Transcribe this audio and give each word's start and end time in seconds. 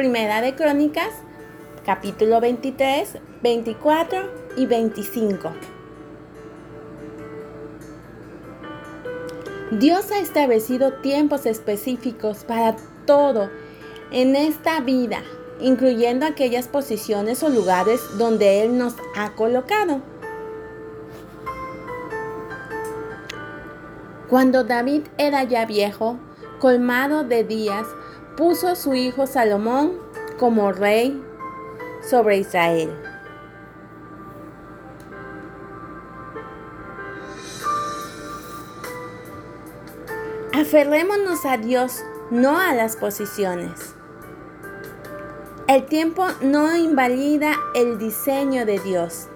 Primera 0.00 0.40
de 0.40 0.54
Crónicas, 0.54 1.12
capítulo 1.84 2.40
23, 2.40 3.18
24 3.42 4.30
y 4.56 4.64
25. 4.64 5.52
Dios 9.72 10.10
ha 10.10 10.20
establecido 10.20 10.94
tiempos 11.02 11.44
específicos 11.44 12.44
para 12.44 12.76
todo 13.04 13.50
en 14.10 14.36
esta 14.36 14.80
vida, 14.80 15.22
incluyendo 15.60 16.24
aquellas 16.24 16.66
posiciones 16.66 17.42
o 17.42 17.50
lugares 17.50 18.00
donde 18.16 18.62
Él 18.62 18.78
nos 18.78 18.94
ha 19.14 19.32
colocado. 19.32 20.00
Cuando 24.30 24.64
David 24.64 25.02
era 25.18 25.44
ya 25.44 25.66
viejo, 25.66 26.16
colmado 26.60 27.24
de 27.24 27.42
días, 27.42 27.86
puso 28.36 28.76
su 28.76 28.94
hijo 28.94 29.26
Salomón 29.26 29.94
como 30.38 30.70
rey 30.70 31.20
sobre 32.08 32.38
Israel. 32.38 32.90
Aferrémonos 40.52 41.44
a 41.46 41.56
Dios, 41.56 42.02
no 42.30 42.58
a 42.58 42.74
las 42.74 42.96
posiciones. 42.96 43.94
El 45.68 45.86
tiempo 45.86 46.26
no 46.42 46.76
invalida 46.76 47.54
el 47.74 47.98
diseño 47.98 48.66
de 48.66 48.78
Dios. 48.80 49.28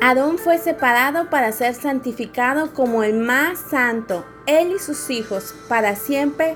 Adón 0.00 0.38
fue 0.38 0.58
separado 0.58 1.28
para 1.28 1.50
ser 1.50 1.74
santificado 1.74 2.72
como 2.72 3.02
el 3.02 3.14
más 3.14 3.58
santo, 3.58 4.24
él 4.46 4.72
y 4.76 4.78
sus 4.78 5.10
hijos, 5.10 5.54
para 5.68 5.96
siempre, 5.96 6.54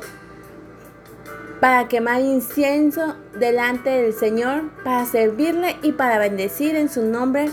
para 1.60 1.88
quemar 1.88 2.20
incienso 2.20 3.16
delante 3.38 3.90
del 3.90 4.12
Señor, 4.12 4.70
para 4.84 5.04
servirle 5.06 5.76
y 5.82 5.92
para 5.92 6.18
bendecir 6.18 6.76
en 6.76 6.88
su 6.88 7.02
nombre 7.02 7.50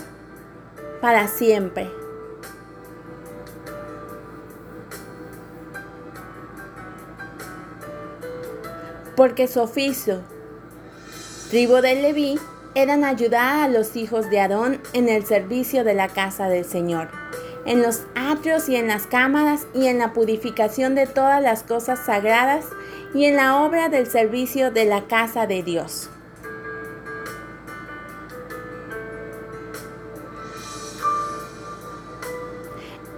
para 1.00 1.26
siempre. 1.26 1.90
Porque 9.16 9.48
su 9.48 9.60
oficio, 9.60 10.20
tribu 11.50 11.74
de 11.76 11.96
Leví, 11.96 12.38
eran 12.74 13.04
ayudar 13.04 13.64
a 13.64 13.68
los 13.68 13.96
hijos 13.96 14.30
de 14.30 14.40
Aarón 14.40 14.80
en 14.92 15.08
el 15.08 15.24
servicio 15.24 15.84
de 15.84 15.94
la 15.94 16.08
casa 16.08 16.48
del 16.48 16.64
Señor, 16.64 17.08
en 17.66 17.82
los 17.82 18.02
atrios 18.14 18.68
y 18.68 18.76
en 18.76 18.86
las 18.86 19.06
cámaras 19.06 19.66
y 19.74 19.86
en 19.86 19.98
la 19.98 20.12
purificación 20.12 20.94
de 20.94 21.06
todas 21.06 21.42
las 21.42 21.62
cosas 21.62 21.98
sagradas 22.04 22.66
y 23.12 23.24
en 23.24 23.36
la 23.36 23.62
obra 23.62 23.88
del 23.88 24.06
servicio 24.06 24.70
de 24.70 24.84
la 24.84 25.02
casa 25.08 25.46
de 25.46 25.62
Dios. 25.62 26.08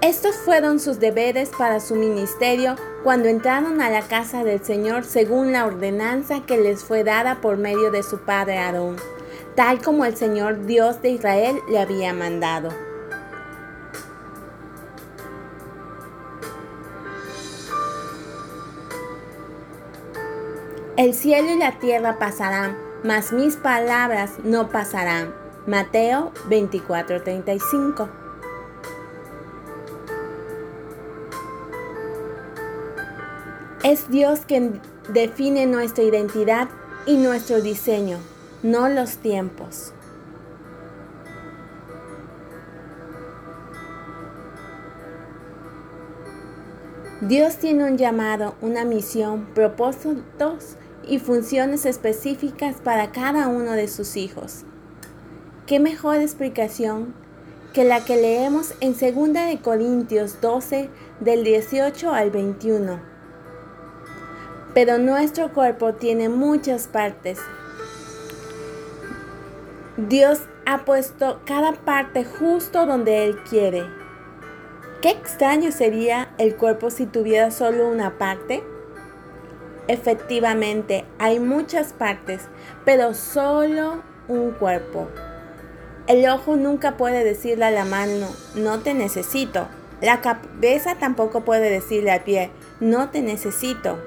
Estos 0.01 0.35
fueron 0.35 0.81
sus 0.81 0.99
deberes 0.99 1.51
para 1.57 1.79
su 1.79 1.95
ministerio 1.95 2.75
cuando 3.05 3.29
entraron 3.29 3.81
a 3.81 3.89
la 3.89 4.03
casa 4.03 4.43
del 4.43 4.65
Señor 4.65 5.05
según 5.05 5.53
la 5.53 5.65
ordenanza 5.65 6.45
que 6.45 6.57
les 6.57 6.83
fue 6.83 7.05
dada 7.05 7.41
por 7.41 7.57
medio 7.57 7.93
de 7.93 8.03
su 8.03 8.19
padre 8.19 8.59
Aarón 8.59 8.97
tal 9.55 9.83
como 9.83 10.05
el 10.05 10.17
Señor 10.17 10.67
Dios 10.67 11.03
de 11.03 11.11
Israel 11.11 11.59
le 11.69 11.79
había 11.79 12.13
mandado. 12.13 12.71
El 20.97 21.15
cielo 21.15 21.51
y 21.51 21.59
la 21.59 21.79
tierra 21.79 22.19
pasarán, 22.19 22.77
mas 23.03 23.33
mis 23.33 23.57
palabras 23.57 24.33
no 24.45 24.69
pasarán. 24.69 25.35
Mateo 25.67 26.33
24:35 26.49 28.09
Es 33.83 34.09
Dios 34.11 34.41
quien 34.47 34.81
define 35.09 35.67
nuestra 35.67 36.05
identidad 36.05 36.69
y 37.07 37.17
nuestro 37.17 37.61
diseño 37.61 38.19
no 38.63 38.89
los 38.89 39.17
tiempos. 39.17 39.93
Dios 47.21 47.57
tiene 47.57 47.85
un 47.85 47.99
llamado, 47.99 48.55
una 48.61 48.85
misión, 48.85 49.47
propósitos 49.55 50.77
y 51.07 51.19
funciones 51.19 51.87
específicas 51.87 52.77
para 52.77 53.11
cada 53.11 53.49
uno 53.49 53.73
de 53.73 53.89
sus 53.89 54.17
hijos. 54.17 54.65
¿Qué 55.67 55.81
mejor 55.81 56.17
explicación 56.17 57.15
que 57.73 57.85
la 57.85 58.05
que 58.05 58.17
leemos 58.17 58.75
en 58.81 58.93
2 58.93 59.33
de 59.33 59.59
Corintios 59.63 60.41
12 60.41 60.89
del 61.21 61.45
18 61.45 62.13
al 62.13 62.31
21? 62.31 63.01
Pero 64.75 64.99
nuestro 64.99 65.53
cuerpo 65.53 65.95
tiene 65.95 66.29
muchas 66.29 66.87
partes 66.87 67.39
Dios 69.99 70.41
ha 70.65 70.87
puesto 70.87 71.43
cada 71.45 71.73
parte 71.73 72.25
justo 72.25 72.87
donde 72.87 73.27
Él 73.27 73.39
quiere. 73.43 73.85
Qué 75.03 75.11
extraño 75.11 75.71
sería 75.71 76.33
el 76.39 76.57
cuerpo 76.57 76.89
si 76.89 77.05
tuviera 77.05 77.51
solo 77.51 77.89
una 77.89 78.17
parte. 78.17 78.63
Efectivamente, 79.89 81.05
hay 81.19 81.41
muchas 81.41 81.93
partes, 81.93 82.49
pero 82.87 83.13
solo 83.13 84.03
un 84.29 84.53
cuerpo. 84.53 85.09
El 86.07 86.27
ojo 86.27 86.57
nunca 86.57 86.97
puede 86.97 87.23
decirle 87.23 87.67
a 87.67 87.71
la 87.71 87.85
mano, 87.85 88.29
no 88.55 88.81
te 88.81 88.95
necesito. 88.95 89.69
La 90.01 90.23
cabeza 90.23 90.95
tampoco 90.99 91.43
puede 91.43 91.69
decirle 91.69 92.13
al 92.13 92.25
pie, 92.25 92.51
no 92.81 93.11
te 93.11 93.21
necesito. 93.21 93.99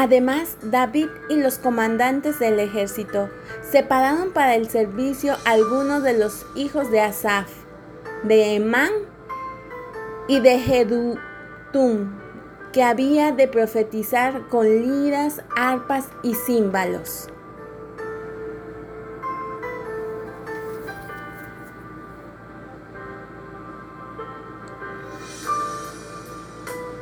Además, 0.00 0.58
David 0.62 1.08
y 1.28 1.34
los 1.38 1.58
comandantes 1.58 2.38
del 2.38 2.60
ejército 2.60 3.28
separaron 3.68 4.30
para 4.30 4.54
el 4.54 4.68
servicio 4.68 5.36
algunos 5.44 6.04
de 6.04 6.16
los 6.16 6.46
hijos 6.54 6.88
de 6.92 7.00
Asaf, 7.00 7.50
de 8.22 8.54
Emán 8.54 8.92
y 10.28 10.38
de 10.38 10.60
Jedutun, 10.60 12.16
que 12.72 12.84
había 12.84 13.32
de 13.32 13.48
profetizar 13.48 14.46
con 14.46 14.68
liras, 14.68 15.42
arpas 15.56 16.06
y 16.22 16.36
címbalos. 16.36 17.28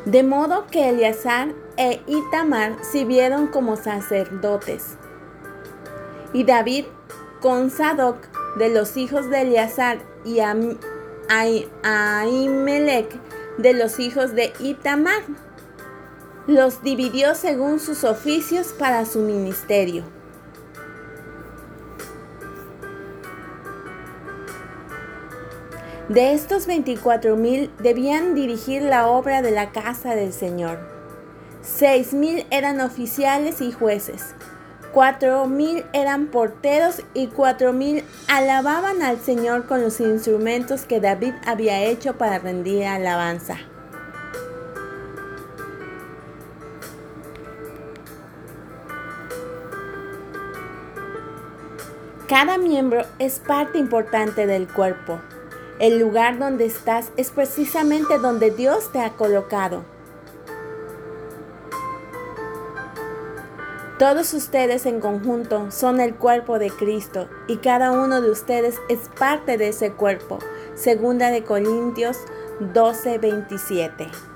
De 0.07 0.23
modo 0.23 0.67
que 0.69 0.89
Eleazar 0.89 1.49
e 1.77 2.01
Itamar 2.07 2.77
sirvieron 2.85 3.49
como 3.49 3.75
sacerdotes. 3.77 4.97
Y 6.33 6.45
David 6.45 6.85
con 7.41 7.71
Sadoc 7.71 8.19
de 8.57 8.69
los 8.69 8.97
hijos 8.97 9.29
de 9.29 9.41
Eleazar 9.41 9.99
y 10.25 10.39
Ahimelech 11.83 13.21
de 13.59 13.73
los 13.73 13.99
hijos 13.99 14.33
de 14.37 14.53
Itamar. 14.61 15.25
Los 16.47 16.85
dividió 16.85 17.35
según 17.35 17.81
sus 17.81 18.05
oficios 18.05 18.69
para 18.69 19.07
su 19.07 19.19
ministerio. 19.19 20.05
De 26.17 26.33
estos 26.33 26.67
24.000 26.67 27.69
debían 27.77 28.35
dirigir 28.35 28.81
la 28.81 29.07
obra 29.07 29.43
de 29.43 29.51
la 29.51 29.71
casa 29.73 30.15
del 30.15 30.33
Señor. 30.33 30.79
6.000 31.63 32.47
eran 32.51 32.81
oficiales 32.81 33.61
y 33.61 33.71
jueces. 33.71 34.35
Cuatro 34.95 35.47
mil 35.47 35.85
eran 35.93 36.29
porteros 36.29 37.03
y 37.13 37.27
cuatro 37.27 37.75
mil 37.75 38.03
alababan 38.29 39.03
al 39.03 39.21
Señor 39.21 39.67
con 39.67 39.83
los 39.83 40.01
instrumentos 40.01 40.87
que 40.87 41.01
David 41.01 41.35
había 41.45 41.83
hecho 41.83 42.17
para 42.17 42.39
rendir 42.39 42.87
alabanza. 42.87 43.59
Cada 52.27 52.57
miembro 52.57 53.05
es 53.19 53.39
parte 53.39 53.77
importante 53.77 54.47
del 54.47 54.67
cuerpo. 54.67 55.21
El 55.79 55.99
lugar 55.99 56.39
donde 56.39 56.65
estás 56.65 57.13
es 57.19 57.31
precisamente 57.31 58.19
donde 58.19 58.51
Dios 58.51 58.91
te 58.93 59.01
ha 59.01 59.11
colocado. 59.11 59.85
Todos 63.99 64.33
ustedes 64.33 64.87
en 64.87 65.01
conjunto 65.01 65.71
son 65.71 66.01
el 66.01 66.15
cuerpo 66.15 66.59
de 66.59 66.71
Cristo 66.71 67.29
y 67.47 67.59
cada 67.59 67.93
uno 67.93 68.21
de 68.21 68.31
ustedes 68.31 68.77
es 68.89 69.11
parte 69.19 69.59
de 69.59 69.69
ese 69.69 69.93
cuerpo. 69.93 70.39
Segunda 70.75 71.31
de 71.31 71.45
Corintios 71.45 72.19
12:27. 72.75 74.36